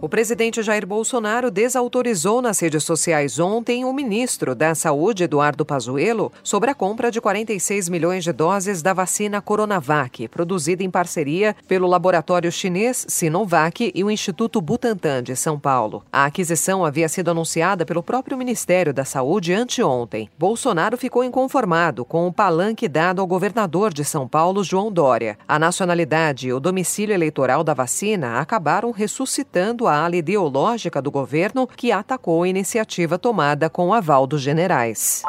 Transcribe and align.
O 0.00 0.08
presidente 0.08 0.62
Jair 0.62 0.86
Bolsonaro 0.86 1.50
desautorizou 1.50 2.40
nas 2.40 2.60
redes 2.60 2.84
sociais 2.84 3.40
ontem 3.40 3.84
o 3.84 3.92
ministro 3.92 4.54
da 4.54 4.72
Saúde, 4.72 5.24
Eduardo 5.24 5.64
Pazuello, 5.64 6.30
sobre 6.40 6.70
a 6.70 6.74
compra 6.74 7.10
de 7.10 7.20
46 7.20 7.88
milhões 7.88 8.22
de 8.22 8.32
doses 8.32 8.80
da 8.80 8.92
vacina 8.92 9.40
Coronavac, 9.40 10.28
produzida 10.28 10.84
em 10.84 10.90
parceria 10.90 11.56
pelo 11.66 11.88
laboratório 11.88 12.52
chinês 12.52 13.06
Sinovac 13.08 13.90
e 13.92 14.04
o 14.04 14.10
Instituto 14.10 14.60
Butantan 14.60 15.20
de 15.20 15.34
São 15.34 15.58
Paulo. 15.58 16.04
A 16.12 16.26
aquisição 16.26 16.84
havia 16.84 17.08
sido 17.08 17.32
anunciada 17.32 17.84
pelo 17.84 18.02
próprio 18.02 18.38
Ministério 18.38 18.94
da 18.94 19.04
Saúde 19.04 19.52
anteontem. 19.52 20.30
Bolsonaro 20.38 20.96
ficou 20.96 21.24
inconformado 21.24 22.04
com 22.04 22.28
o 22.28 22.32
palanque 22.32 22.86
dado 22.86 23.20
ao 23.20 23.26
governador 23.26 23.92
de 23.92 24.04
São 24.04 24.28
Paulo, 24.28 24.62
João 24.62 24.92
Dória. 24.92 25.36
A 25.48 25.58
nacionalidade 25.58 26.46
e 26.46 26.52
o 26.52 26.60
domicílio 26.60 27.14
eleitoral 27.14 27.64
da 27.64 27.74
vacina 27.74 28.38
acabaram 28.38 28.92
ressuscitando 28.92 29.87
a 29.88 30.04
ala 30.04 30.16
ideológica 30.16 31.02
do 31.02 31.10
governo 31.10 31.66
que 31.66 31.90
atacou 31.90 32.42
a 32.42 32.48
iniciativa 32.48 33.18
tomada 33.18 33.68
com 33.68 33.88
o 33.88 33.94
aval 33.94 34.26
dos 34.26 34.42
generais. 34.42 35.22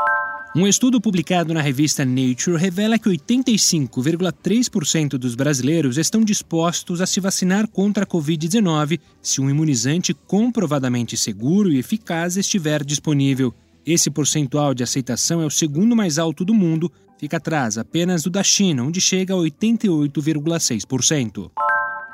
Um 0.55 0.68
estudo 0.68 0.99
publicado 0.99 1.54
na 1.54 1.62
revista 1.62 2.04
Nature 2.04 2.58
revela 2.58 2.98
que 2.98 3.08
85,3% 3.08 5.12
dos 5.12 5.35
brasileiros 5.35 5.99
estão 5.99 6.22
dispostos 6.22 7.02
a 7.02 7.05
se 7.05 7.20
vacinar 7.20 7.68
contra 7.68 8.04
a 8.04 8.08
Covid-19 8.08 8.99
se 9.21 9.40
um 9.40 9.49
imunizante 9.49 10.13
comprovadamente 10.13 11.16
seguro 11.16 11.71
e 11.71 11.77
eficaz 11.77 12.35
estiver 12.35 12.84
disponível. 12.84 13.54
Esse 13.85 14.10
percentual 14.10 14.73
de 14.73 14.82
aceitação 14.82 15.40
é 15.40 15.46
o 15.46 15.51
segundo 15.51 15.96
mais 15.96 16.18
alto 16.18 16.44
do 16.44 16.54
mundo, 16.54 16.91
fica 17.20 17.38
atrás 17.38 17.77
apenas 17.77 18.23
do 18.23 18.32
da 18.32 18.41
China, 18.41 18.84
onde 18.84 18.99
chega 18.99 19.35
a 19.35 19.38
88,6%. 19.38 21.51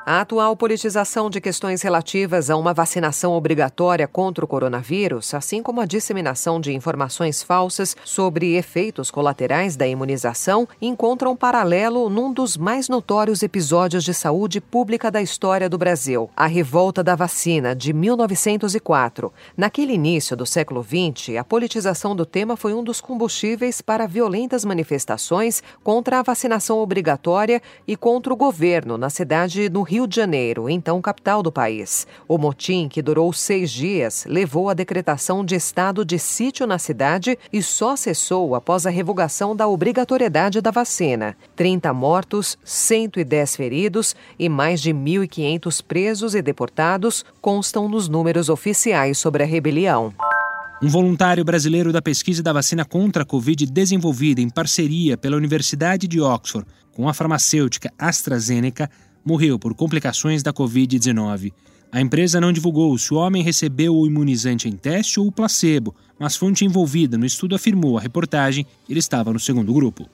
A 0.08 0.20
atual 0.20 0.56
politização 0.56 1.28
de 1.28 1.40
questões 1.40 1.82
relativas 1.82 2.48
a 2.48 2.56
uma 2.56 2.72
vacinação 2.72 3.32
obrigatória 3.32 4.06
contra 4.06 4.44
o 4.44 4.46
coronavírus, 4.46 5.34
assim 5.34 5.60
como 5.60 5.80
a 5.80 5.84
disseminação 5.84 6.60
de 6.60 6.72
informações 6.72 7.42
falsas 7.42 7.96
sobre 8.04 8.54
efeitos 8.54 9.10
colaterais 9.10 9.74
da 9.74 9.84
imunização, 9.84 10.68
encontram 10.80 11.32
um 11.32 11.36
paralelo 11.36 12.08
num 12.08 12.32
dos 12.32 12.56
mais 12.56 12.88
notórios 12.88 13.42
episódios 13.42 14.04
de 14.04 14.14
saúde 14.14 14.60
pública 14.60 15.10
da 15.10 15.20
história 15.20 15.68
do 15.68 15.76
Brasil, 15.76 16.30
a 16.36 16.46
revolta 16.46 17.02
da 17.02 17.16
vacina 17.16 17.74
de 17.74 17.92
1904. 17.92 19.32
Naquele 19.56 19.94
início 19.94 20.36
do 20.36 20.46
século 20.46 20.84
XX, 20.84 21.34
a 21.36 21.42
politização 21.42 22.14
do 22.14 22.24
tema 22.24 22.56
foi 22.56 22.72
um 22.74 22.84
dos 22.84 23.00
combustíveis 23.00 23.80
para 23.80 24.06
violentas 24.06 24.64
manifestações 24.64 25.64
contra 25.82 26.20
a 26.20 26.22
vacinação 26.22 26.78
obrigatória 26.78 27.60
e 27.88 27.96
contra 27.96 28.32
o 28.32 28.36
governo 28.36 28.96
na 28.96 29.10
cidade 29.10 29.68
do 29.68 29.82
Rio 29.82 29.95
Rio 29.96 30.06
de 30.06 30.14
Janeiro, 30.14 30.68
então 30.68 31.00
capital 31.00 31.42
do 31.42 31.50
país. 31.50 32.06
O 32.28 32.36
motim, 32.36 32.86
que 32.86 33.00
durou 33.00 33.32
seis 33.32 33.70
dias, 33.70 34.26
levou 34.28 34.68
à 34.68 34.74
decretação 34.74 35.42
de 35.42 35.54
estado 35.54 36.04
de 36.04 36.18
sítio 36.18 36.66
na 36.66 36.78
cidade 36.78 37.38
e 37.50 37.62
só 37.62 37.96
cessou 37.96 38.54
após 38.54 38.84
a 38.84 38.90
revogação 38.90 39.56
da 39.56 39.66
obrigatoriedade 39.66 40.60
da 40.60 40.70
vacina. 40.70 41.34
30 41.56 41.94
mortos, 41.94 42.58
110 42.62 43.56
feridos 43.56 44.14
e 44.38 44.50
mais 44.50 44.82
de 44.82 44.92
1.500 44.92 45.82
presos 45.82 46.34
e 46.34 46.42
deportados 46.42 47.24
constam 47.40 47.88
nos 47.88 48.06
números 48.06 48.50
oficiais 48.50 49.16
sobre 49.16 49.44
a 49.44 49.46
rebelião. 49.46 50.12
Um 50.82 50.88
voluntário 50.88 51.42
brasileiro 51.42 51.90
da 51.90 52.02
pesquisa 52.02 52.42
da 52.42 52.52
vacina 52.52 52.84
contra 52.84 53.22
a 53.22 53.26
Covid, 53.26 53.64
desenvolvida 53.64 54.42
em 54.42 54.50
parceria 54.50 55.16
pela 55.16 55.38
Universidade 55.38 56.06
de 56.06 56.20
Oxford 56.20 56.68
com 56.96 57.10
a 57.10 57.12
farmacêutica 57.12 57.92
AstraZeneca, 57.98 58.90
morreu 59.26 59.58
por 59.58 59.74
complicações 59.74 60.42
da 60.42 60.52
Covid-19. 60.52 61.52
A 61.90 62.00
empresa 62.00 62.40
não 62.40 62.52
divulgou 62.52 62.96
se 62.96 63.12
o 63.12 63.16
homem 63.16 63.42
recebeu 63.42 63.96
o 63.96 64.06
imunizante 64.06 64.68
em 64.68 64.72
teste 64.72 65.18
ou 65.18 65.26
o 65.26 65.32
placebo, 65.32 65.94
mas 66.18 66.36
fonte 66.36 66.64
envolvida 66.64 67.18
no 67.18 67.26
estudo 67.26 67.54
afirmou 67.54 67.98
à 67.98 68.00
reportagem 68.00 68.64
que 68.84 68.92
ele 68.92 69.00
estava 69.00 69.32
no 69.32 69.40
segundo 69.40 69.72
grupo. 69.72 70.08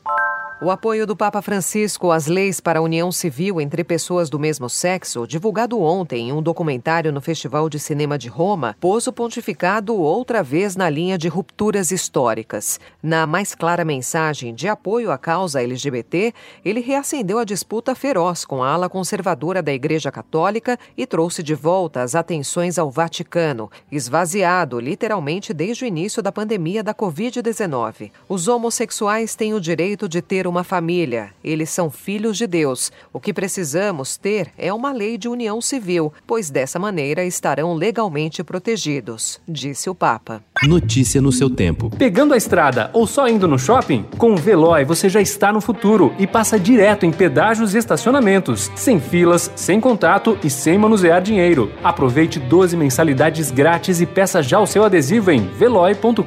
O 0.65 0.71
apoio 0.71 1.09
do 1.09 1.17
Papa 1.17 1.43
Francisco 1.43 2.13
às 2.13 2.29
leis 2.29 2.61
para 2.61 2.79
a 2.79 2.83
união 2.83 3.11
civil 3.11 3.61
entre 3.61 3.83
pessoas 3.83 4.31
do 4.31 4.39
mesmo 4.39 4.71
sexo, 4.71 5.27
divulgado 5.27 5.81
ontem 5.81 6.29
em 6.29 6.33
um 6.33 6.41
documentário 6.41 7.11
no 7.11 7.21
Festival 7.21 7.69
de 7.69 7.81
Cinema 7.81 8.17
de 8.17 8.29
Roma, 8.29 8.77
pôs 8.79 9.09
o 9.09 9.13
pontificado 9.13 9.97
outra 9.97 10.41
vez 10.41 10.77
na 10.77 10.89
linha 10.89 11.19
de 11.19 11.27
rupturas 11.27 11.91
históricas. 11.91 12.79
Na 13.03 13.27
mais 13.27 13.57
clara 13.57 13.85
mensagem 13.85 14.55
de 14.55 14.69
apoio 14.69 15.11
à 15.11 15.19
causa 15.19 15.61
LGBT, 15.61 16.33
ele 16.65 16.79
reacendeu 16.79 17.41
a 17.41 17.45
disputa 17.45 17.93
feroz 17.93 18.45
com 18.45 18.63
a 18.63 18.71
ala 18.71 18.89
conservadora 18.89 19.61
da 19.61 19.73
Igreja 19.73 20.13
Católica 20.13 20.79
e 20.97 21.05
trouxe 21.09 21.43
de 21.43 21.57
volta 21.57 22.03
as 22.03 22.15
atenções 22.15 22.79
ao 22.79 22.89
Vaticano, 22.89 23.69
esvaziado 23.91 24.79
literalmente 24.79 25.53
desde 25.53 25.85
o 25.85 25.89
início 25.89 26.23
da 26.23 26.31
pandemia 26.31 26.85
da 26.85 26.95
Covid-19. 26.95 28.13
Os 28.29 28.47
homossexuais 28.47 29.35
têm 29.35 29.55
o 29.55 29.61
direito 29.61 30.09
de 30.09 30.23
ter 30.23 30.52
uma 30.53 30.63
família. 30.63 31.31
Eles 31.43 31.71
são 31.71 31.91
filhos 31.91 32.37
de 32.37 32.47
Deus. 32.47 32.93
O 33.11 33.19
que 33.19 33.33
precisamos 33.33 34.19
ter 34.19 34.51
é 34.59 34.71
uma 34.73 34.93
lei 34.93 35.17
de 35.17 35.27
união 35.27 35.63
civil, 35.63 36.13
pois 36.27 36.51
dessa 36.51 36.79
maneira 36.79 37.25
estarão 37.25 37.73
legalmente 37.73 38.45
protegidos, 38.45 39.41
disse 39.49 39.89
o 39.89 39.95
Papa. 39.95 40.45
Notícia 40.63 41.23
no 41.23 41.33
seu 41.33 41.49
tempo. 41.49 41.91
Pegando 41.97 42.35
a 42.35 42.37
estrada 42.37 42.91
ou 42.93 43.07
só 43.07 43.27
indo 43.27 43.49
no 43.49 43.59
shopping? 43.59 44.05
Com 44.19 44.35
o 44.35 44.37
Veloy 44.37 44.85
você 44.85 45.09
já 45.09 45.23
está 45.23 45.51
no 45.51 45.61
futuro 45.61 46.15
e 46.19 46.27
passa 46.27 46.61
direto 46.61 47.07
em 47.07 47.11
pedágios 47.11 47.75
e 47.75 47.79
estacionamentos, 47.79 48.71
sem 48.77 49.01
filas, 49.01 49.51
sem 49.57 49.81
contato 49.81 50.39
e 50.45 50.51
sem 50.51 50.77
manusear 50.77 51.23
dinheiro. 51.23 51.73
Aproveite 51.83 52.39
12 52.39 52.77
mensalidades 52.77 53.51
grátis 53.51 54.03
e 54.03 54.07
peça 54.07 54.43
já 54.43 54.61
o 54.61 54.67
seu 54.67 54.85
adesivo 54.85 55.31
em 55.31 55.47
veloy.com.br. 55.47 56.23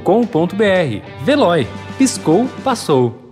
Veloy. 1.24 1.68
Piscou, 1.98 2.48
passou. 2.64 3.25